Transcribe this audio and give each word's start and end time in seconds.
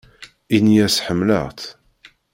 Ini-as 0.55 0.97
ḥemmleɣ-tt. 1.05 1.65